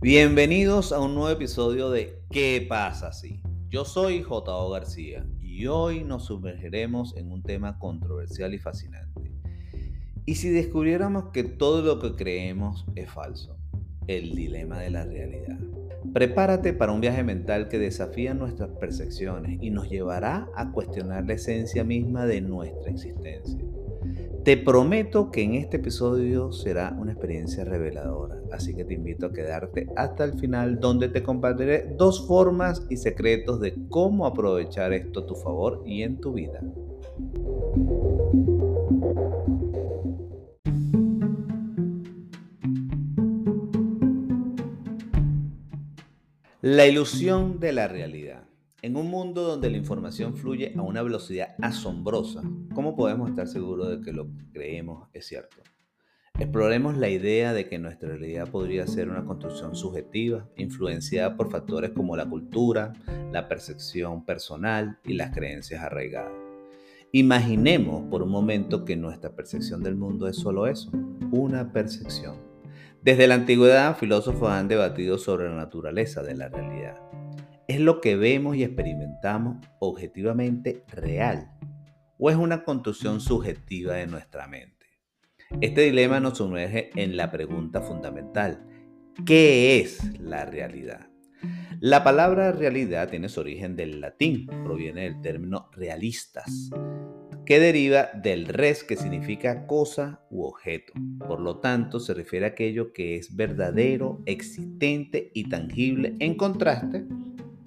Bienvenidos 0.00 0.92
a 0.92 1.00
un 1.00 1.16
nuevo 1.16 1.28
episodio 1.28 1.90
de 1.90 2.22
¿Qué 2.30 2.64
pasa 2.68 3.12
si? 3.12 3.42
Yo 3.68 3.84
soy 3.84 4.22
J.O. 4.22 4.70
García 4.70 5.26
y 5.40 5.66
hoy 5.66 6.04
nos 6.04 6.26
sumergiremos 6.26 7.16
en 7.16 7.32
un 7.32 7.42
tema 7.42 7.80
controversial 7.80 8.54
y 8.54 8.58
fascinante. 8.58 9.32
¿Y 10.24 10.36
si 10.36 10.50
descubriéramos 10.50 11.30
que 11.32 11.42
todo 11.42 11.82
lo 11.82 11.98
que 11.98 12.14
creemos 12.14 12.86
es 12.94 13.10
falso? 13.10 13.58
El 14.06 14.36
dilema 14.36 14.78
de 14.78 14.90
la 14.90 15.04
realidad. 15.04 15.58
Prepárate 16.14 16.72
para 16.74 16.92
un 16.92 17.00
viaje 17.00 17.24
mental 17.24 17.66
que 17.66 17.80
desafía 17.80 18.34
nuestras 18.34 18.70
percepciones 18.78 19.58
y 19.60 19.70
nos 19.70 19.90
llevará 19.90 20.48
a 20.54 20.70
cuestionar 20.70 21.26
la 21.26 21.32
esencia 21.32 21.82
misma 21.82 22.24
de 22.24 22.40
nuestra 22.40 22.92
existencia. 22.92 23.64
Te 24.44 24.56
prometo 24.56 25.30
que 25.30 25.42
en 25.42 25.54
este 25.54 25.76
episodio 25.76 26.52
será 26.52 26.96
una 26.98 27.12
experiencia 27.12 27.64
reveladora, 27.64 28.36
así 28.52 28.74
que 28.74 28.84
te 28.84 28.94
invito 28.94 29.26
a 29.26 29.32
quedarte 29.32 29.88
hasta 29.96 30.24
el 30.24 30.38
final 30.38 30.80
donde 30.80 31.08
te 31.08 31.22
compartiré 31.22 31.94
dos 31.96 32.26
formas 32.26 32.86
y 32.88 32.96
secretos 32.96 33.60
de 33.60 33.74
cómo 33.90 34.26
aprovechar 34.26 34.92
esto 34.92 35.20
a 35.20 35.26
tu 35.26 35.34
favor 35.34 35.82
y 35.84 36.02
en 36.02 36.20
tu 36.20 36.32
vida. 36.32 36.62
La 46.62 46.86
ilusión 46.86 47.60
de 47.60 47.72
la 47.72 47.88
realidad. 47.88 48.37
En 48.80 48.96
un 48.96 49.10
mundo 49.10 49.42
donde 49.42 49.70
la 49.70 49.76
información 49.76 50.36
fluye 50.36 50.72
a 50.76 50.82
una 50.82 51.02
velocidad 51.02 51.56
asombrosa, 51.60 52.42
¿cómo 52.72 52.94
podemos 52.94 53.28
estar 53.28 53.48
seguros 53.48 53.90
de 53.90 54.00
que 54.04 54.12
lo 54.12 54.26
que 54.26 54.52
creemos 54.52 55.08
es 55.12 55.26
cierto? 55.26 55.56
Exploremos 56.38 56.96
la 56.96 57.08
idea 57.08 57.52
de 57.52 57.68
que 57.68 57.80
nuestra 57.80 58.10
realidad 58.10 58.48
podría 58.48 58.86
ser 58.86 59.08
una 59.08 59.24
construcción 59.24 59.74
subjetiva, 59.74 60.48
influenciada 60.56 61.36
por 61.36 61.50
factores 61.50 61.90
como 61.90 62.16
la 62.16 62.30
cultura, 62.30 62.92
la 63.32 63.48
percepción 63.48 64.24
personal 64.24 65.00
y 65.04 65.14
las 65.14 65.34
creencias 65.34 65.82
arraigadas. 65.82 66.30
Imaginemos 67.10 68.04
por 68.08 68.22
un 68.22 68.30
momento 68.30 68.84
que 68.84 68.94
nuestra 68.94 69.34
percepción 69.34 69.82
del 69.82 69.96
mundo 69.96 70.28
es 70.28 70.36
solo 70.36 70.68
eso, 70.68 70.92
una 71.32 71.72
percepción. 71.72 72.36
Desde 73.02 73.26
la 73.26 73.34
antigüedad, 73.34 73.96
filósofos 73.96 74.50
han 74.50 74.68
debatido 74.68 75.18
sobre 75.18 75.48
la 75.48 75.56
naturaleza 75.56 76.22
de 76.22 76.36
la 76.36 76.48
realidad 76.48 77.08
¿Es 77.68 77.80
lo 77.80 78.00
que 78.00 78.16
vemos 78.16 78.56
y 78.56 78.64
experimentamos 78.64 79.58
objetivamente 79.78 80.84
real? 80.88 81.50
¿O 82.16 82.30
es 82.30 82.36
una 82.36 82.64
construcción 82.64 83.20
subjetiva 83.20 83.92
de 83.92 84.06
nuestra 84.06 84.48
mente? 84.48 84.86
Este 85.60 85.82
dilema 85.82 86.18
nos 86.18 86.38
sumerge 86.38 86.88
en 86.94 87.18
la 87.18 87.30
pregunta 87.30 87.82
fundamental. 87.82 88.66
¿Qué 89.26 89.80
es 89.80 90.18
la 90.18 90.46
realidad? 90.46 91.10
La 91.78 92.02
palabra 92.02 92.52
realidad 92.52 93.10
tiene 93.10 93.28
su 93.28 93.40
origen 93.40 93.76
del 93.76 94.00
latín, 94.00 94.46
proviene 94.64 95.02
del 95.02 95.20
término 95.20 95.68
realistas, 95.72 96.70
que 97.44 97.60
deriva 97.60 98.08
del 98.14 98.46
res 98.46 98.82
que 98.82 98.96
significa 98.96 99.66
cosa 99.66 100.22
u 100.30 100.44
objeto. 100.44 100.94
Por 101.18 101.40
lo 101.40 101.58
tanto, 101.58 102.00
se 102.00 102.14
refiere 102.14 102.46
a 102.46 102.50
aquello 102.50 102.94
que 102.94 103.16
es 103.16 103.36
verdadero, 103.36 104.22
existente 104.24 105.30
y 105.34 105.50
tangible 105.50 106.14
en 106.18 106.34
contraste 106.34 107.04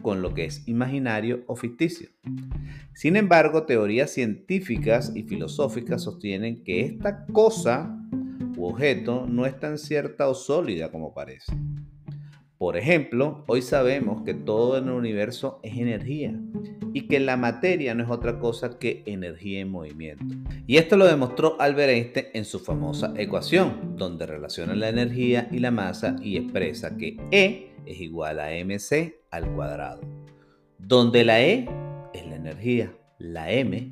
con 0.02 0.22
lo 0.22 0.34
que 0.34 0.46
es 0.46 0.68
imaginario 0.68 1.44
o 1.48 1.56
ficticio. 1.56 2.10
Sin 2.94 3.16
embargo, 3.16 3.64
teorías 3.64 4.12
científicas 4.12 5.12
y 5.16 5.24
filosóficas 5.24 6.04
sostienen 6.04 6.64
que 6.64 6.82
esta 6.82 7.26
cosa 7.28 7.98
u 8.58 8.66
objeto 8.66 9.26
no 9.28 9.46
es 9.46 9.60
tan 9.60 9.78
cierta 9.78 10.28
o 10.28 10.36
sólida 10.36 10.92
como 10.92 11.14
parece. 11.14 11.54
Por 12.62 12.78
ejemplo, 12.78 13.44
hoy 13.48 13.64
sabemos 13.64 14.22
que 14.22 14.36
todo 14.36 14.78
en 14.78 14.84
el 14.84 14.92
universo 14.92 15.60
es 15.64 15.80
energía 15.80 16.40
y 16.94 17.08
que 17.08 17.20
la 17.20 17.36
materia 17.36 17.96
no 17.96 18.04
es 18.04 18.10
otra 18.12 18.38
cosa 18.38 18.78
que 18.78 19.02
energía 19.08 19.62
en 19.62 19.72
movimiento. 19.72 20.24
Y 20.68 20.78
esto 20.78 20.96
lo 20.96 21.08
demostró 21.08 21.60
Albert 21.60 21.90
Einstein 21.90 22.28
en 22.36 22.46
su 22.46 22.60
famosa 22.60 23.16
ecuación, 23.18 23.96
donde 23.98 24.28
relaciona 24.28 24.76
la 24.76 24.90
energía 24.90 25.48
y 25.50 25.58
la 25.58 25.72
masa 25.72 26.18
y 26.22 26.38
expresa 26.38 26.96
que 26.98 27.18
E 27.32 27.74
es 27.88 28.00
igual 28.00 28.40
a 28.40 28.52
mc 28.64 29.16
al 29.32 29.52
cuadrado, 29.56 30.02
donde 30.78 31.26
la 31.26 31.42
E 31.42 31.68
es 32.14 32.28
la 32.28 32.36
energía, 32.36 32.94
la 33.18 33.52
m 33.52 33.90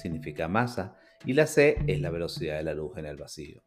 significa 0.00 0.46
masa 0.46 0.96
y 1.24 1.32
la 1.32 1.46
c 1.46 1.76
es 1.86 2.00
la 2.00 2.10
velocidad 2.10 2.56
de 2.56 2.64
la 2.64 2.74
luz 2.74 2.96
en 2.96 3.06
el 3.06 3.16
vacío. 3.16 3.62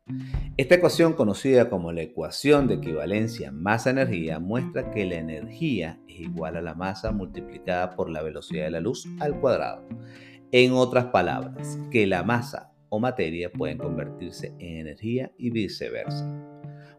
Esta 0.57 0.75
ecuación, 0.75 1.13
conocida 1.13 1.69
como 1.69 1.91
la 1.91 2.01
ecuación 2.01 2.67
de 2.67 2.75
equivalencia 2.75 3.51
masa-energía, 3.51 4.39
muestra 4.39 4.91
que 4.91 5.05
la 5.05 5.15
energía 5.15 5.99
es 6.07 6.21
igual 6.21 6.57
a 6.57 6.61
la 6.61 6.75
masa 6.75 7.11
multiplicada 7.11 7.95
por 7.95 8.09
la 8.09 8.21
velocidad 8.21 8.65
de 8.65 8.71
la 8.71 8.79
luz 8.79 9.07
al 9.19 9.39
cuadrado. 9.39 9.83
En 10.51 10.73
otras 10.73 11.05
palabras, 11.05 11.79
que 11.91 12.07
la 12.07 12.23
masa 12.23 12.71
o 12.89 12.99
materia 12.99 13.51
pueden 13.51 13.77
convertirse 13.77 14.53
en 14.59 14.77
energía 14.77 15.31
y 15.37 15.49
viceversa. 15.49 16.31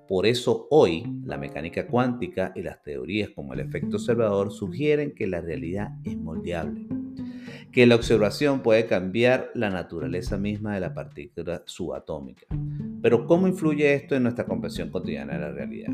Por 0.08 0.26
eso 0.26 0.68
hoy 0.70 1.04
la 1.24 1.36
mecánica 1.36 1.86
cuántica 1.86 2.52
y 2.54 2.62
las 2.62 2.82
teorías 2.82 3.30
como 3.30 3.54
el 3.54 3.60
efecto 3.60 3.96
observador 3.96 4.52
sugieren 4.52 5.14
que 5.14 5.26
la 5.26 5.40
realidad 5.40 5.90
es 6.04 6.16
moldeable, 6.16 6.86
que 7.76 7.86
la 7.86 7.96
observación 7.96 8.60
puede 8.60 8.86
cambiar 8.86 9.50
la 9.52 9.68
naturaleza 9.68 10.38
misma 10.38 10.72
de 10.72 10.80
la 10.80 10.94
partícula 10.94 11.62
subatómica. 11.66 12.46
Pero 13.02 13.26
¿cómo 13.26 13.46
influye 13.46 13.92
esto 13.92 14.16
en 14.16 14.22
nuestra 14.22 14.46
comprensión 14.46 14.88
cotidiana 14.88 15.34
de 15.34 15.40
la 15.40 15.50
realidad? 15.52 15.92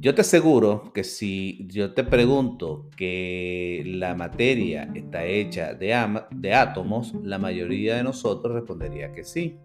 Yo 0.00 0.14
te 0.14 0.20
aseguro 0.20 0.92
que 0.92 1.02
si 1.02 1.66
yo 1.66 1.94
te 1.94 2.04
pregunto 2.04 2.90
que 2.94 3.82
la 3.86 4.14
materia 4.14 4.90
está 4.94 5.24
hecha 5.24 5.72
de, 5.72 5.94
átomos, 6.54 7.14
la 7.24 7.38
mayoría 7.38 7.96
de 7.96 8.02
nosotros 8.02 8.52
respondería 8.52 9.12
que 9.12 9.24
sí. 9.24 9.56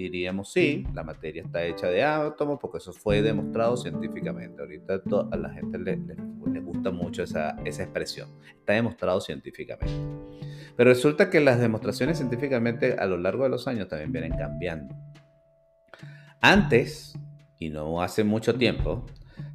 Y 0.00 0.04
diríamos, 0.04 0.50
sí, 0.50 0.86
la 0.94 1.04
materia 1.04 1.42
está 1.42 1.62
hecha 1.62 1.88
de 1.88 2.02
átomos 2.02 2.58
porque 2.58 2.78
eso 2.78 2.90
fue 2.90 3.20
demostrado 3.20 3.76
científicamente. 3.76 4.62
Ahorita 4.62 5.02
a 5.30 5.36
la 5.36 5.50
gente 5.50 5.78
le, 5.78 5.96
gusta 6.60 6.90
mucho 6.90 7.22
esa, 7.22 7.54
esa 7.66 7.82
expresión. 7.82 8.30
Está 8.58 8.72
demostrado 8.72 9.20
científicamente. 9.20 9.92
Pero 10.74 10.88
resulta 10.88 11.28
que 11.28 11.40
las 11.40 11.60
demostraciones 11.60 12.16
científicamente 12.16 12.94
a 12.94 13.04
lo 13.04 13.18
largo 13.18 13.44
de 13.44 13.50
los 13.50 13.68
años 13.68 13.88
también 13.88 14.10
vienen 14.10 14.32
cambiando. 14.38 14.94
Antes, 16.40 17.12
y 17.58 17.68
no 17.68 18.00
hace 18.00 18.24
mucho 18.24 18.54
tiempo, 18.54 19.04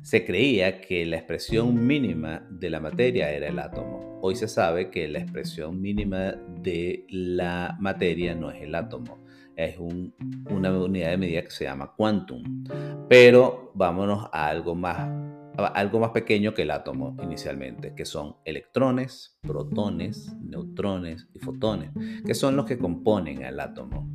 se 0.04 0.26
creía 0.26 0.80
que 0.80 1.08
la 1.08 1.16
expresión 1.16 1.88
mínima 1.88 2.46
de 2.52 2.70
la 2.70 2.80
materia 2.80 3.32
era 3.32 3.48
el 3.48 3.58
átomo. 3.58 4.20
Hoy 4.22 4.36
se 4.36 4.48
sabe 4.48 4.92
que 4.92 5.08
la 5.08 5.18
expresión 5.18 5.82
mínima 5.82 6.36
de 6.62 7.08
la 7.10 7.76
materia 7.80 8.36
no 8.36 8.52
es 8.52 8.62
el 8.62 8.76
átomo, 8.76 9.25
es 9.56 9.78
una 9.80 10.72
unidad 10.72 11.12
de 11.12 11.18
medida 11.18 11.42
que 11.44 11.52
se 11.52 11.66
llama 11.66 11.94
quantum. 11.96 12.64
Pero 13.08 13.72
vámonos 13.74 14.28
a 14.32 14.48
algo 14.48 14.76
más, 14.76 15.10
algo 15.58 16.00
más 16.00 16.12
pequeño 16.12 16.54
que 16.54 16.64
el 16.64 16.72
átomo 16.72 17.16
inicialmente, 17.22 17.94
que 17.96 18.06
son 18.06 18.38
electrones, 18.46 19.38
protones, 19.42 20.36
neutrones 20.42 21.28
y 21.34 21.40
fotones, 21.40 21.92
que 22.26 22.34
son 22.34 22.56
los 22.56 22.66
que 22.66 22.78
componen 22.78 23.44
al 23.44 23.60
átomo. 23.60 24.10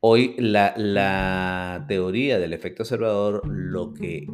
Hoy 0.00 0.36
la, 0.38 0.74
la 0.76 1.84
teoría 1.88 2.38
del 2.38 2.52
efecto 2.52 2.84
observador 2.84 3.42
lo 3.48 3.92
que 3.94 4.26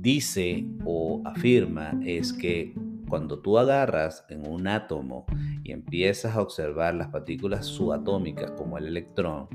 dice 0.00 0.64
o 0.84 1.20
afirma 1.24 1.98
es 2.04 2.32
que 2.32 2.74
cuando 3.10 3.40
tú 3.40 3.58
agarras 3.58 4.24
en 4.30 4.46
un 4.46 4.68
átomo 4.68 5.26
y 5.62 5.72
empiezas 5.72 6.36
a 6.36 6.40
observar 6.40 6.94
las 6.94 7.08
partículas 7.08 7.66
subatómicas 7.66 8.52
como 8.52 8.78
el 8.78 8.86
electrón, 8.86 9.48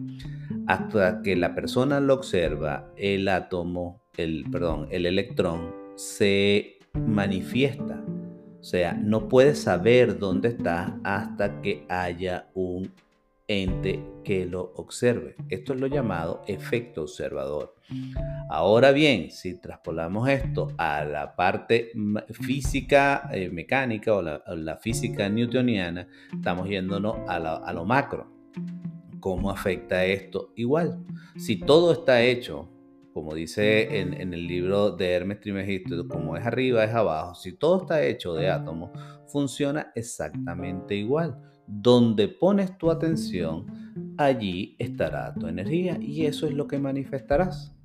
hasta 0.67 1.21
que 1.21 1.35
la 1.35 1.55
persona 1.55 1.99
lo 1.99 2.13
observa, 2.13 2.91
el 2.97 3.27
átomo, 3.27 4.01
el, 4.18 4.45
perdón, 4.51 4.88
el 4.91 5.06
electrón 5.06 5.74
se 5.95 6.80
manifiesta. 6.94 8.03
O 8.59 8.63
sea, 8.63 8.94
no 8.94 9.27
puedes 9.30 9.59
saber 9.59 10.19
dónde 10.19 10.50
está 10.50 11.00
hasta 11.03 11.62
que 11.62 11.85
haya 11.88 12.50
un 12.53 12.91
ente 13.47 14.03
que 14.24 14.45
lo 14.45 14.74
observe. 14.75 15.36
Esto 15.50 15.74
es 15.74 15.80
lo 15.80 15.88
llamado 15.88 16.44
efecto 16.47 17.03
observador. 17.03 17.75
Ahora 18.50 18.92
bien, 18.92 19.30
si 19.30 19.59
traspolamos 19.59 20.27
esto 20.30 20.69
a 20.77 21.06
la 21.06 21.36
parte 21.36 21.92
física 22.31 23.30
eh, 23.31 23.50
mecánica 23.50 24.15
o 24.15 24.21
la, 24.21 24.77
física 24.77 25.30
newtoniana, 25.30 26.07
estamos 26.33 26.68
yéndonos 26.68 27.18
a, 27.27 27.74
lo 27.74 27.86
macro. 27.86 28.31
¿Cómo 29.19 29.51
afecta 29.51 30.06
esto? 30.06 30.51
Igual, 30.56 31.03
si 31.38 31.59
todo 31.59 31.92
está 31.94 32.21
hecho, 32.24 32.71
como 33.13 33.33
dice 33.33 34.00
en, 34.00 34.13
en 34.13 34.33
el 34.33 34.47
libro 34.47 34.92
de 34.92 35.12
Hermes 35.12 35.39
Trismegisto, 35.39 36.07
como 36.07 36.36
es 36.38 36.45
arriba 36.45 36.83
es 36.83 36.94
abajo, 36.94 37.36
si 37.36 37.53
todo 37.53 37.81
está 37.81 38.03
hecho 38.03 38.33
de 38.33 38.50
átomos, 38.50 38.92
funciona 39.27 39.92
exactamente 39.95 40.95
igual 40.95 41.39
donde 41.67 42.27
pones 42.27 42.77
tu 42.77 42.91
atención, 42.91 44.15
allí 44.17 44.75
estará 44.79 45.33
tu 45.33 45.47
energía 45.47 45.97
y 46.01 46.25
eso 46.25 46.47
es 46.47 46.53
lo 46.53 46.67
que 46.67 46.79
manifestarás. 46.79 47.75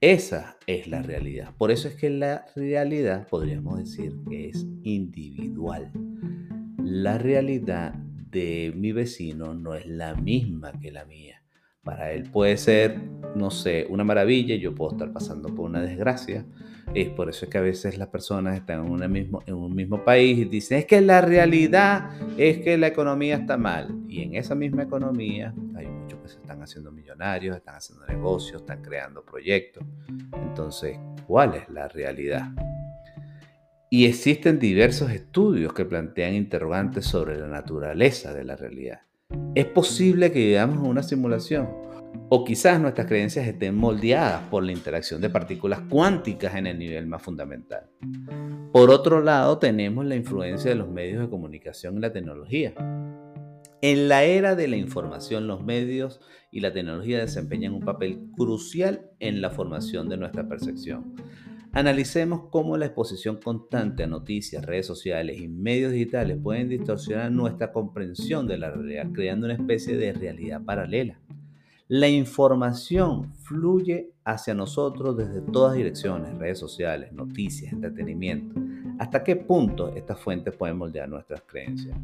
Esa 0.00 0.58
es 0.66 0.88
la 0.88 1.02
realidad. 1.02 1.54
Por 1.56 1.70
eso 1.70 1.88
es 1.88 1.94
que 1.94 2.10
la 2.10 2.44
realidad 2.54 3.26
podríamos 3.28 3.78
decir 3.78 4.14
que 4.28 4.50
es 4.50 4.66
individual. 4.82 5.90
La 6.78 7.18
realidad 7.18 7.94
de 7.94 8.72
mi 8.76 8.92
vecino 8.92 9.54
no 9.54 9.74
es 9.74 9.86
la 9.86 10.14
misma 10.14 10.72
que 10.80 10.92
la 10.92 11.06
mía. 11.06 11.42
Para 11.82 12.12
él 12.12 12.24
puede 12.30 12.56
ser, 12.56 13.00
no 13.34 13.50
sé, 13.50 13.86
una 13.88 14.04
maravilla 14.04 14.56
yo 14.56 14.74
puedo 14.74 14.92
estar 14.92 15.12
pasando 15.12 15.54
por 15.54 15.64
una 15.70 15.80
desgracia. 15.80 16.44
Es 16.94 17.08
por 17.10 17.28
eso 17.28 17.48
que 17.48 17.58
a 17.58 17.60
veces 17.60 17.98
las 17.98 18.08
personas 18.08 18.56
están 18.56 18.86
en, 18.86 19.12
mismo, 19.12 19.42
en 19.46 19.54
un 19.54 19.74
mismo 19.74 20.04
país 20.04 20.38
y 20.38 20.44
dicen, 20.44 20.78
es 20.78 20.86
que 20.86 21.00
la 21.00 21.20
realidad 21.20 22.10
es 22.38 22.58
que 22.58 22.78
la 22.78 22.86
economía 22.86 23.36
está 23.36 23.56
mal. 23.56 23.94
Y 24.08 24.22
en 24.22 24.34
esa 24.34 24.54
misma 24.54 24.84
economía 24.84 25.54
hay 25.74 25.86
muchos 25.86 26.20
que 26.20 26.28
se 26.28 26.36
están 26.36 26.62
haciendo 26.62 26.90
millonarios, 26.92 27.56
están 27.56 27.76
haciendo 27.76 28.06
negocios, 28.06 28.62
están 28.62 28.82
creando 28.82 29.24
proyectos. 29.24 29.84
Entonces, 30.42 30.98
¿cuál 31.26 31.54
es 31.54 31.68
la 31.68 31.88
realidad? 31.88 32.50
Y 33.90 34.06
existen 34.06 34.58
diversos 34.58 35.10
estudios 35.10 35.72
que 35.72 35.84
plantean 35.84 36.34
interrogantes 36.34 37.04
sobre 37.04 37.38
la 37.38 37.46
naturaleza 37.46 38.32
de 38.32 38.44
la 38.44 38.56
realidad. 38.56 39.02
¿Es 39.54 39.66
posible 39.66 40.32
que 40.32 40.38
vivamos 40.38 40.86
una 40.86 41.02
simulación? 41.02 41.68
O 42.28 42.44
quizás 42.44 42.80
nuestras 42.80 43.06
creencias 43.06 43.46
estén 43.46 43.76
moldeadas 43.76 44.42
por 44.48 44.62
la 44.62 44.72
interacción 44.72 45.20
de 45.20 45.30
partículas 45.30 45.80
cuánticas 45.88 46.54
en 46.56 46.66
el 46.66 46.78
nivel 46.78 47.06
más 47.06 47.22
fundamental. 47.22 47.88
Por 48.72 48.90
otro 48.90 49.22
lado, 49.22 49.58
tenemos 49.58 50.04
la 50.04 50.16
influencia 50.16 50.70
de 50.70 50.76
los 50.76 50.88
medios 50.88 51.20
de 51.22 51.30
comunicación 51.30 51.96
y 51.96 52.00
la 52.00 52.12
tecnología. 52.12 52.74
En 53.82 54.08
la 54.08 54.24
era 54.24 54.56
de 54.56 54.68
la 54.68 54.76
información, 54.76 55.46
los 55.46 55.62
medios 55.62 56.20
y 56.50 56.60
la 56.60 56.72
tecnología 56.72 57.18
desempeñan 57.18 57.74
un 57.74 57.84
papel 57.84 58.30
crucial 58.36 59.10
en 59.20 59.40
la 59.40 59.50
formación 59.50 60.08
de 60.08 60.16
nuestra 60.16 60.48
percepción. 60.48 61.14
Analicemos 61.72 62.48
cómo 62.50 62.78
la 62.78 62.86
exposición 62.86 63.36
constante 63.36 64.04
a 64.04 64.06
noticias, 64.06 64.64
redes 64.64 64.86
sociales 64.86 65.38
y 65.38 65.46
medios 65.46 65.92
digitales 65.92 66.38
pueden 66.42 66.70
distorsionar 66.70 67.30
nuestra 67.30 67.70
comprensión 67.70 68.46
de 68.46 68.56
la 68.56 68.70
realidad, 68.70 69.08
creando 69.12 69.44
una 69.44 69.56
especie 69.56 69.94
de 69.98 70.14
realidad 70.14 70.64
paralela. 70.64 71.20
La 71.88 72.08
información 72.08 73.32
fluye 73.44 74.10
hacia 74.24 74.54
nosotros 74.54 75.16
desde 75.16 75.40
todas 75.40 75.76
direcciones, 75.76 76.36
redes 76.36 76.58
sociales, 76.58 77.12
noticias, 77.12 77.72
entretenimiento. 77.72 78.60
¿Hasta 78.98 79.22
qué 79.22 79.36
punto 79.36 79.94
estas 79.94 80.18
fuentes 80.18 80.52
pueden 80.56 80.78
moldear 80.78 81.08
nuestras 81.08 81.42
creencias? 81.42 81.96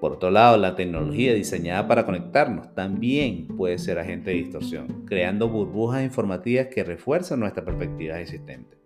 Por 0.00 0.14
otro 0.14 0.32
lado, 0.32 0.56
la 0.56 0.74
tecnología 0.74 1.32
diseñada 1.32 1.86
para 1.86 2.04
conectarnos 2.04 2.74
también 2.74 3.46
puede 3.56 3.78
ser 3.78 4.00
agente 4.00 4.30
de 4.30 4.38
distorsión, 4.38 5.04
creando 5.06 5.48
burbujas 5.48 6.02
informativas 6.02 6.66
que 6.66 6.82
refuerzan 6.82 7.38
nuestra 7.38 7.64
perspectiva 7.64 8.18
existente. 8.18 8.76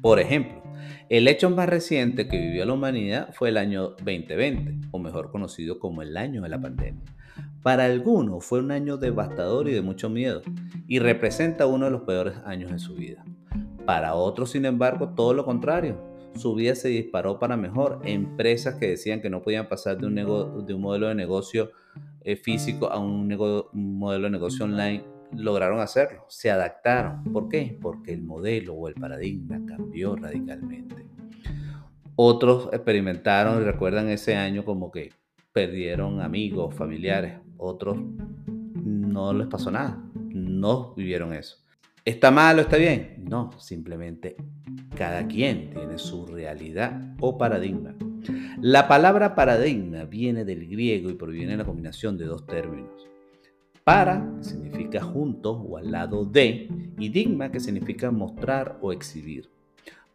Por 0.00 0.20
ejemplo, 0.20 0.62
el 1.08 1.26
hecho 1.26 1.50
más 1.50 1.68
reciente 1.68 2.28
que 2.28 2.38
vivió 2.38 2.64
la 2.64 2.74
humanidad 2.74 3.34
fue 3.34 3.48
el 3.48 3.56
año 3.56 3.96
2020, 4.04 4.88
o 4.92 5.00
mejor 5.00 5.32
conocido 5.32 5.80
como 5.80 6.00
el 6.02 6.16
año 6.16 6.42
de 6.42 6.48
la 6.48 6.60
pandemia. 6.60 7.17
Para 7.62 7.84
algunos 7.84 8.44
fue 8.44 8.60
un 8.60 8.70
año 8.70 8.96
devastador 8.96 9.68
y 9.68 9.72
de 9.72 9.82
mucho 9.82 10.08
miedo, 10.08 10.42
y 10.86 10.98
representa 10.98 11.66
uno 11.66 11.86
de 11.86 11.90
los 11.90 12.02
peores 12.02 12.34
años 12.44 12.70
de 12.70 12.78
su 12.78 12.94
vida. 12.94 13.24
Para 13.84 14.14
otros, 14.14 14.50
sin 14.50 14.64
embargo, 14.64 15.10
todo 15.10 15.34
lo 15.34 15.44
contrario, 15.44 15.98
su 16.34 16.54
vida 16.54 16.74
se 16.74 16.88
disparó 16.88 17.38
para 17.38 17.56
mejor. 17.56 18.00
Empresas 18.04 18.76
que 18.76 18.88
decían 18.88 19.20
que 19.20 19.30
no 19.30 19.42
podían 19.42 19.68
pasar 19.68 19.98
de 19.98 20.06
un, 20.06 20.14
de 20.66 20.74
un 20.74 20.80
modelo 20.80 21.08
de 21.08 21.14
negocio 21.14 21.70
eh, 22.22 22.36
físico 22.36 22.90
a 22.92 22.98
un, 22.98 23.26
modelo 23.72 24.24
de 24.24 24.30
negocio 24.30 24.64
online, 24.64 25.04
lograron 25.36 25.80
hacerlo, 25.80 26.24
se 26.28 26.50
adaptaron. 26.50 27.24
¿Por 27.24 27.48
qué? 27.48 27.78
Porque 27.80 28.12
el 28.12 28.22
modelo 28.22 28.74
o 28.74 28.88
el 28.88 28.94
paradigma 28.94 29.60
cambió 29.66 30.16
radicalmente. 30.16 31.06
Otros 32.14 32.68
experimentaron 32.72 33.62
y 33.62 33.64
recuerdan 33.64 34.08
ese 34.08 34.36
año 34.36 34.64
como 34.64 34.90
que 34.90 35.12
perdieron 35.52 36.20
amigos, 36.20 36.74
familiares. 36.74 37.34
Otros 37.58 37.98
no 38.74 39.32
les 39.34 39.48
pasó 39.48 39.70
nada, 39.70 40.02
no 40.14 40.94
vivieron 40.94 41.34
eso. 41.34 41.58
¿Está 42.04 42.30
mal 42.30 42.58
o 42.58 42.62
está 42.62 42.78
bien? 42.78 43.24
No, 43.28 43.50
simplemente 43.58 44.36
cada 44.96 45.26
quien 45.26 45.70
tiene 45.70 45.98
su 45.98 46.26
realidad 46.26 47.14
o 47.20 47.36
paradigma. 47.36 47.94
La 48.60 48.88
palabra 48.88 49.34
paradigma 49.34 50.04
viene 50.04 50.44
del 50.44 50.68
griego 50.68 51.10
y 51.10 51.14
proviene 51.14 51.52
de 51.52 51.58
la 51.58 51.64
combinación 51.64 52.16
de 52.16 52.24
dos 52.24 52.46
términos. 52.46 53.06
Para 53.84 54.26
significa 54.40 55.02
junto 55.02 55.52
o 55.52 55.76
al 55.76 55.90
lado 55.90 56.24
de 56.24 56.68
y 56.98 57.08
digma 57.10 57.50
que 57.50 57.60
significa 57.60 58.10
mostrar 58.10 58.78
o 58.80 58.92
exhibir. 58.92 59.48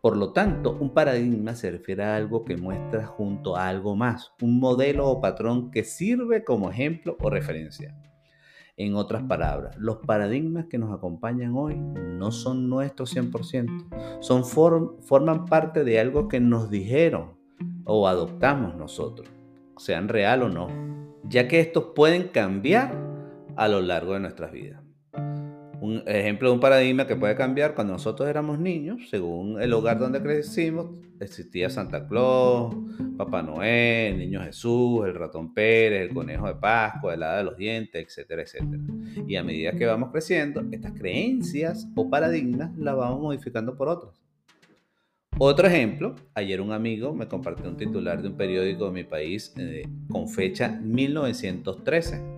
Por 0.04 0.18
lo 0.18 0.34
tanto, 0.34 0.78
un 0.82 0.94
paradigma 0.94 1.56
se 1.56 1.72
refiere 1.72 2.04
a 2.04 2.18
algo 2.18 2.44
que 2.44 2.58
muestra 2.58 3.06
junto 3.06 3.56
a 3.56 3.70
algo 3.70 3.96
más, 3.96 4.34
un 4.42 4.60
modelo 4.60 5.08
o 5.08 5.22
patrón 5.22 5.72
que 5.72 5.86
sirve 5.86 6.44
como 6.44 6.70
ejemplo 6.70 7.16
o 7.22 7.30
referencia. 7.30 7.96
En 8.76 8.96
otras 8.96 9.24
palabras, 9.24 9.78
los 9.78 10.00
paradigmas 10.00 10.66
que 10.66 10.78
nos 10.78 10.94
acompañan 10.94 11.54
hoy 11.56 11.78
no 11.78 12.34
son 12.34 12.68
nuestros 12.68 13.16
100%, 13.16 14.20
son 14.20 14.44
forman 14.44 15.46
parte 15.46 15.86
de 15.86 16.02
algo 16.02 16.28
que 16.28 16.42
nos 16.42 16.70
dijeron 16.70 17.38
o 17.86 18.06
adoptamos 18.06 18.76
nosotros, 18.76 19.30
sean 19.78 20.10
real 20.10 20.44
o 20.44 20.50
no, 20.50 20.68
ya 21.24 21.48
que 21.48 21.62
estos 21.62 21.94
pueden 21.96 22.28
cambiar 22.28 22.94
a 23.56 23.70
lo 23.70 23.80
largo 23.80 24.16
de 24.16 24.20
nuestras 24.20 24.52
vidas. 24.52 24.83
Un 25.84 26.02
ejemplo 26.06 26.48
de 26.48 26.54
un 26.54 26.62
paradigma 26.62 27.06
que 27.06 27.18
puede 27.18 27.36
cambiar 27.36 27.76
cuando 27.76 27.92
nosotros 27.92 28.30
éramos 28.30 28.58
niños, 28.58 29.02
según 29.10 29.62
el 29.62 29.74
hogar 29.74 30.00
donde 30.00 30.22
crecimos, 30.22 30.92
existía 31.20 31.70
Santa 31.70 32.08
Claus, 32.08 32.74
Papá 33.18 33.44
Noel, 33.44 34.18
Niño 34.18 34.42
Jesús, 34.44 35.06
el 35.06 35.14
ratón 35.14 35.54
Pérez, 35.54 36.04
el 36.04 36.14
conejo 36.14 36.48
de 36.48 36.56
Pascua, 36.56 37.14
el 37.14 37.24
hada 37.24 37.40
de 37.40 37.44
los 37.44 37.58
dientes, 37.58 38.02
etcétera, 38.02 38.44
etcétera. 38.44 38.82
Y 39.28 39.36
a 39.36 39.44
medida 39.44 39.74
que 39.74 39.86
vamos 39.86 40.10
creciendo, 40.14 40.64
estas 40.72 40.94
creencias 40.94 41.86
o 41.96 42.10
paradigmas 42.10 42.74
las 42.78 42.96
vamos 42.96 43.20
modificando 43.20 43.76
por 43.76 43.90
otros. 43.90 44.24
Otro 45.38 45.68
ejemplo, 45.68 46.16
ayer 46.34 46.62
un 46.62 46.72
amigo 46.72 47.14
me 47.14 47.28
compartió 47.28 47.68
un 47.68 47.76
titular 47.76 48.22
de 48.22 48.30
un 48.30 48.38
periódico 48.38 48.86
de 48.86 48.92
mi 48.92 49.04
país 49.04 49.54
eh, 49.58 49.84
con 50.10 50.30
fecha 50.30 50.80
1913 50.82 52.33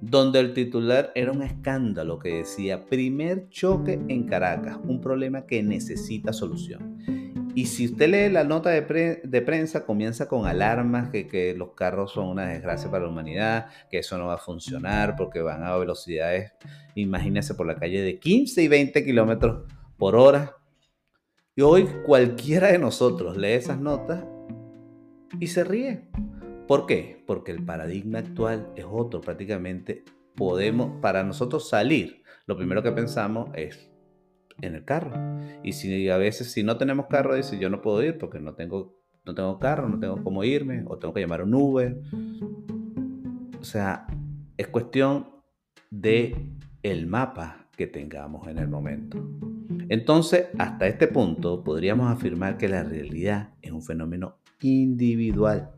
donde 0.00 0.40
el 0.40 0.54
titular 0.54 1.12
era 1.14 1.32
un 1.32 1.42
escándalo 1.42 2.18
que 2.18 2.36
decía 2.36 2.86
primer 2.86 3.48
choque 3.48 4.00
en 4.08 4.24
Caracas, 4.24 4.78
un 4.84 5.00
problema 5.00 5.46
que 5.46 5.62
necesita 5.62 6.32
solución. 6.32 6.98
Y 7.54 7.66
si 7.66 7.86
usted 7.86 8.08
lee 8.08 8.32
la 8.32 8.44
nota 8.44 8.70
de, 8.70 8.82
prensa, 9.42 9.84
comienza 9.84 10.28
con 10.28 10.46
alarmas 10.46 11.10
que, 11.10 11.26
que, 11.26 11.54
los 11.54 11.72
carros 11.72 12.12
son 12.12 12.28
una 12.28 12.46
desgracia 12.46 12.90
para 12.90 13.04
la 13.04 13.10
humanidad, 13.10 13.66
que 13.90 13.98
eso 13.98 14.16
no 14.18 14.26
va 14.26 14.34
a 14.34 14.38
funcionar 14.38 15.16
porque 15.16 15.42
van 15.42 15.64
a 15.64 15.76
velocidades, 15.76 16.52
imagínese, 16.94 17.54
por 17.54 17.66
la 17.66 17.76
calle 17.76 18.02
de 18.02 18.18
15 18.20 18.62
y 18.62 18.68
20 18.68 19.04
kilómetros 19.04 19.64
por 19.96 20.14
hora. 20.14 20.56
Y 21.56 21.62
hoy 21.62 21.88
cualquiera 22.06 22.68
de 22.68 22.78
nosotros 22.78 23.36
lee 23.36 23.48
esas 23.48 23.80
notas 23.80 24.24
y 25.40 25.48
se 25.48 25.64
ríe. 25.64 26.08
¿Por 26.70 26.86
qué? 26.86 27.20
Porque 27.26 27.50
el 27.50 27.64
paradigma 27.64 28.20
actual 28.20 28.70
es 28.76 28.84
otro. 28.88 29.20
Prácticamente 29.20 30.04
podemos, 30.36 31.00
para 31.00 31.24
nosotros 31.24 31.68
salir, 31.68 32.22
lo 32.46 32.56
primero 32.56 32.80
que 32.80 32.92
pensamos 32.92 33.50
es 33.56 33.90
en 34.60 34.76
el 34.76 34.84
carro. 34.84 35.10
Y 35.64 35.72
si 35.72 36.08
a 36.08 36.16
veces 36.16 36.52
si 36.52 36.62
no 36.62 36.76
tenemos 36.76 37.06
carro, 37.06 37.34
dice 37.34 37.58
yo 37.58 37.70
no 37.70 37.82
puedo 37.82 38.04
ir 38.04 38.18
porque 38.18 38.38
no 38.38 38.54
tengo, 38.54 38.96
no 39.24 39.34
tengo 39.34 39.58
carro, 39.58 39.88
no 39.88 39.98
tengo 39.98 40.22
cómo 40.22 40.44
irme, 40.44 40.84
o 40.86 40.96
tengo 40.96 41.12
que 41.12 41.22
llamar 41.22 41.40
a 41.40 41.42
un 41.42 41.54
Uber. 41.54 42.00
O 43.60 43.64
sea, 43.64 44.06
es 44.56 44.68
cuestión 44.68 45.26
de 45.90 46.52
el 46.84 47.08
mapa 47.08 47.66
que 47.76 47.88
tengamos 47.88 48.46
en 48.46 48.58
el 48.58 48.68
momento. 48.68 49.18
Entonces, 49.88 50.46
hasta 50.56 50.86
este 50.86 51.08
punto, 51.08 51.64
podríamos 51.64 52.12
afirmar 52.12 52.58
que 52.58 52.68
la 52.68 52.84
realidad 52.84 53.54
es 53.60 53.72
un 53.72 53.82
fenómeno 53.82 54.36
individual 54.62 55.72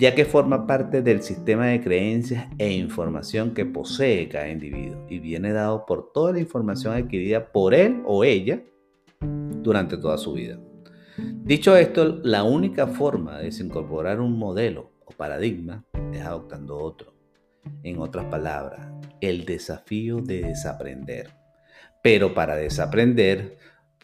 ya 0.00 0.14
que 0.14 0.24
forma 0.24 0.66
parte 0.66 1.02
del 1.02 1.22
sistema 1.22 1.66
de 1.66 1.82
creencias 1.82 2.48
e 2.56 2.72
información 2.72 3.52
que 3.52 3.66
posee 3.66 4.30
cada 4.30 4.48
individuo 4.48 5.04
y 5.10 5.18
viene 5.18 5.52
dado 5.52 5.84
por 5.84 6.10
toda 6.12 6.32
la 6.32 6.40
información 6.40 6.94
adquirida 6.94 7.52
por 7.52 7.74
él 7.74 8.00
o 8.06 8.24
ella 8.24 8.62
durante 9.20 9.98
toda 9.98 10.16
su 10.16 10.32
vida. 10.32 10.58
Dicho 11.18 11.76
esto, 11.76 12.18
la 12.24 12.44
única 12.44 12.86
forma 12.86 13.36
de 13.36 13.44
desincorporar 13.44 14.22
un 14.22 14.38
modelo 14.38 14.90
o 15.04 15.10
paradigma 15.12 15.84
es 16.14 16.22
adoptando 16.22 16.78
otro. 16.78 17.12
En 17.82 17.98
otras 17.98 18.24
palabras, 18.24 18.90
el 19.20 19.44
desafío 19.44 20.22
de 20.22 20.40
desaprender. 20.40 21.28
Pero 22.02 22.32
para 22.32 22.56
desaprender 22.56 23.58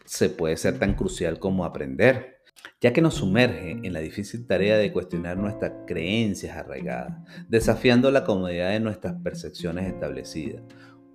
se 0.05 0.29
puede 0.29 0.57
ser 0.57 0.77
tan 0.77 0.93
crucial 0.93 1.39
como 1.39 1.65
aprender 1.65 2.36
ya 2.81 2.93
que 2.93 3.01
nos 3.01 3.15
sumerge 3.15 3.71
en 3.71 3.93
la 3.93 3.99
difícil 3.99 4.45
tarea 4.45 4.77
de 4.77 4.91
cuestionar 4.91 5.37
nuestras 5.37 5.73
creencias 5.85 6.55
arraigadas, 6.55 7.17
desafiando 7.47 8.11
la 8.11 8.23
comodidad 8.23 8.71
de 8.71 8.79
nuestras 8.79 9.15
percepciones 9.21 9.87
establecidas. 9.87 10.63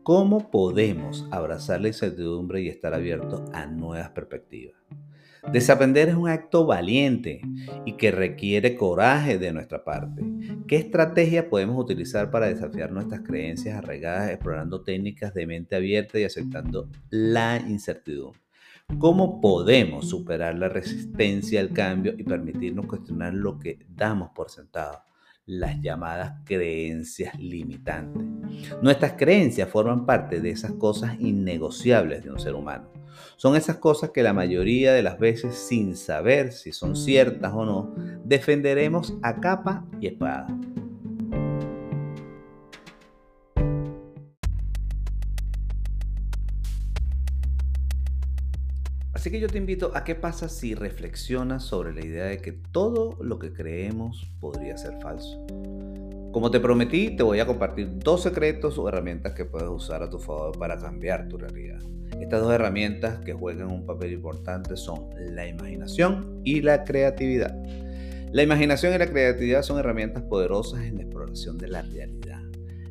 ¿Cómo 0.03 0.51
podemos 0.51 1.29
abrazar 1.31 1.81
la 1.81 1.89
incertidumbre 1.89 2.61
y 2.63 2.69
estar 2.69 2.93
abiertos 2.93 3.43
a 3.53 3.67
nuevas 3.67 4.11
perspectivas? 4.11 4.77
Desaprender 5.51 6.09
es 6.09 6.15
un 6.15 6.29
acto 6.29 6.67
valiente 6.67 7.41
y 7.85 7.97
que 7.97 8.13
requiere 8.13 8.77
coraje 8.77 9.39
de 9.39 9.53
nuestra 9.53 9.85
parte. 9.85 10.23
¿Qué 10.69 10.77
estrategia 10.77 11.51
podemos 11.51 11.79
utilizar 11.79 12.31
para 12.31 12.47
desafiar 12.47 12.93
nuestras 12.93 13.23
creencias 13.23 13.77
arraigadas 13.77 14.31
explorando 14.31 14.83
técnicas 14.83 15.35
de 15.35 15.47
mente 15.47 15.75
abierta 15.75 16.19
y 16.19 16.25
aceptando 16.25 16.89
la 17.11 17.59
incertidumbre? 17.59 18.42
¿Cómo 18.99 19.41
podemos 19.41 20.09
superar 20.09 20.57
la 20.57 20.69
resistencia 20.69 21.61
al 21.61 21.73
cambio 21.73 22.15
y 22.17 22.23
permitirnos 22.23 22.87
cuestionar 22.87 23.35
lo 23.35 23.59
que 23.59 23.79
damos 23.89 24.31
por 24.31 24.51
sentado? 24.51 25.03
Las 25.45 25.81
llamadas 25.81 26.41
creencias 26.45 27.39
limitantes. 27.39 28.23
Nuestras 28.81 29.15
creencias 29.15 29.69
forman 29.69 30.07
parte 30.07 30.41
de 30.41 30.51
esas 30.51 30.73
cosas 30.73 31.19
innegociables 31.19 32.23
de 32.23 32.31
un 32.31 32.39
ser 32.39 32.55
humano. 32.55 32.89
Son 33.37 33.57
esas 33.57 33.77
cosas 33.77 34.11
que 34.11 34.23
la 34.23 34.33
mayoría 34.33 34.93
de 34.93 35.03
las 35.03 35.19
veces, 35.19 35.57
sin 35.57 35.97
saber 35.97 36.53
si 36.53 36.73
son 36.73 36.95
ciertas 36.95 37.53
o 37.53 37.65
no, 37.65 37.95
defenderemos 38.25 39.15
a 39.23 39.41
capa 39.41 39.85
y 40.01 40.07
espada. 40.07 40.47
Así 49.23 49.31
que 49.31 49.39
yo 49.39 49.47
te 49.47 49.57
invito 49.57 49.93
a 49.95 50.03
qué 50.03 50.17
pasa 50.17 50.49
si 50.49 50.75
reflexionas 50.75 51.63
sobre 51.63 51.95
la 51.95 52.05
idea 52.05 52.25
de 52.25 52.39
que 52.39 52.51
todo 52.51 53.17
lo 53.23 53.39
que 53.39 53.53
creemos 53.53 54.29
podría 54.41 54.77
ser 54.77 55.01
falso. 55.01 55.47
Como 56.33 56.51
te 56.51 56.59
prometí, 56.59 57.15
te 57.15 57.23
voy 57.23 57.39
a 57.39 57.47
compartir 57.47 57.89
dos 58.01 58.25
secretos 58.25 58.79
o 58.79 58.89
herramientas 58.89 59.35
que 59.35 59.45
puedes 59.45 59.69
usar 59.69 60.03
a 60.03 60.11
tu 60.11 60.19
favor 60.19 60.59
para 60.59 60.77
cambiar 60.77 61.29
tu 61.29 61.39
realidad. 61.39 61.79
Estas 62.21 62.43
dos 62.43 62.53
herramientas 62.53 63.21
que 63.21 63.33
juegan 63.33 63.71
un 63.71 63.87
papel 63.87 64.15
importante 64.15 64.77
son 64.77 65.11
la 65.17 65.47
imaginación 65.47 66.41
y 66.43 66.61
la 66.61 66.83
creatividad. 66.83 67.57
La 68.33 68.43
imaginación 68.43 68.93
y 68.93 68.99
la 68.99 69.07
creatividad 69.07 69.63
son 69.63 69.79
herramientas 69.79 70.25
poderosas 70.25 70.83
en 70.83 70.97
la 70.97 71.03
exploración 71.03 71.59
de 71.59 71.69
la 71.69 71.83
realidad. 71.83 72.43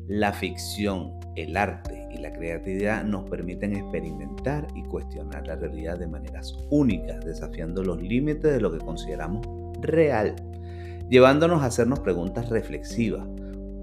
La 0.08 0.32
ficción, 0.32 1.12
el 1.36 1.58
arte 1.58 2.01
y 2.12 2.18
la 2.18 2.32
creatividad 2.32 3.04
nos 3.04 3.28
permiten 3.28 3.74
experimentar 3.74 4.66
y 4.74 4.82
cuestionar 4.84 5.46
la 5.46 5.56
realidad 5.56 5.98
de 5.98 6.06
maneras 6.06 6.56
únicas, 6.70 7.24
desafiando 7.24 7.82
los 7.82 8.02
límites 8.02 8.52
de 8.52 8.60
lo 8.60 8.70
que 8.70 8.78
consideramos 8.78 9.46
real 9.80 10.34
llevándonos 11.12 11.62
a 11.62 11.66
hacernos 11.66 12.00
preguntas 12.00 12.48
reflexivas. 12.48 13.28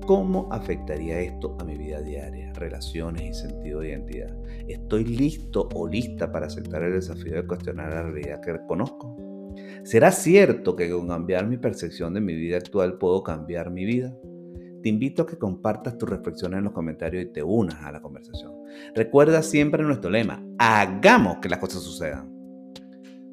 ¿Cómo 0.08 0.52
afectaría 0.52 1.20
esto 1.20 1.56
a 1.60 1.64
mi 1.64 1.78
vida 1.78 2.02
diaria, 2.02 2.52
relaciones 2.54 3.22
y 3.22 3.34
sentido 3.36 3.82
de 3.82 3.90
identidad? 3.90 4.36
¿Estoy 4.68 5.04
listo 5.04 5.70
o 5.76 5.88
lista 5.88 6.32
para 6.32 6.48
aceptar 6.48 6.82
el 6.82 6.94
desafío 6.94 7.36
de 7.36 7.46
cuestionar 7.46 7.94
la 7.94 8.02
realidad 8.02 8.42
que 8.42 8.58
conozco? 8.68 9.16
¿Será 9.84 10.12
cierto 10.12 10.76
que 10.76 10.90
con 10.90 11.08
cambiar 11.08 11.46
mi 11.46 11.58
percepción 11.58 12.16
de 12.16 12.22
mi 12.22 12.34
vida 12.34 12.58
actual 12.58 12.98
puedo 12.98 13.22
cambiar 13.22 13.70
mi 13.70 13.86
vida? 13.86 14.12
Te 14.82 14.90
invito 14.90 15.24
a 15.24 15.28
que 15.28 15.38
compartas 15.38 15.98
tus 15.98 16.10
reflexiones 16.10 16.60
en 16.60 16.64
los 16.66 16.74
comentarios 16.74 17.24
y 17.24 17.34
te 17.34 17.44
unas 17.44 17.84
a 17.84 17.92
la 17.92 18.02
conversación. 18.02 18.54
Recuerda 18.96 19.42
siempre 19.42 19.84
nuestro 19.84 20.10
lema, 20.10 20.44
hagamos 20.58 21.38
que 21.38 21.50
las 21.50 21.60
cosas 21.60 21.82
sucedan. 21.82 22.30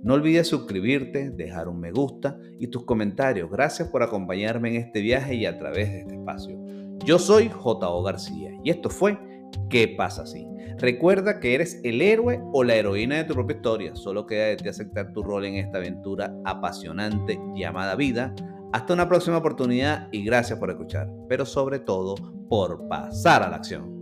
No 0.02 0.14
olvides 0.14 0.46
suscribirte, 0.46 1.30
dejar 1.30 1.68
un 1.68 1.80
me 1.80 1.90
gusta 1.90 2.38
y 2.58 2.68
tus 2.68 2.84
comentarios. 2.84 3.50
Gracias 3.50 3.88
por 3.88 4.02
acompañarme 4.02 4.68
en 4.70 4.76
este 4.76 5.00
viaje 5.00 5.34
y 5.34 5.46
a 5.46 5.58
través 5.58 5.90
de 5.90 6.00
este 6.00 6.14
espacio. 6.14 6.58
Yo 7.04 7.18
soy 7.18 7.48
J.O. 7.48 8.02
García 8.02 8.50
y 8.62 8.70
esto 8.70 8.90
fue 8.90 9.18
¿Qué 9.68 9.88
pasa 9.88 10.22
así? 10.22 10.46
Recuerda 10.78 11.40
que 11.40 11.54
eres 11.54 11.80
el 11.82 12.02
héroe 12.02 12.40
o 12.52 12.62
la 12.62 12.74
heroína 12.74 13.16
de 13.16 13.24
tu 13.24 13.34
propia 13.34 13.56
historia. 13.56 13.96
Solo 13.96 14.26
queda 14.26 14.46
de 14.46 14.56
ti 14.56 14.68
aceptar 14.68 15.12
tu 15.12 15.22
rol 15.22 15.44
en 15.44 15.54
esta 15.54 15.78
aventura 15.78 16.36
apasionante 16.44 17.40
llamada 17.54 17.96
vida. 17.96 18.34
Hasta 18.72 18.92
una 18.92 19.08
próxima 19.08 19.38
oportunidad 19.38 20.08
y 20.12 20.24
gracias 20.24 20.58
por 20.58 20.70
escuchar, 20.70 21.08
pero 21.28 21.46
sobre 21.46 21.78
todo 21.78 22.14
por 22.48 22.88
pasar 22.88 23.42
a 23.42 23.48
la 23.48 23.56
acción. 23.56 23.95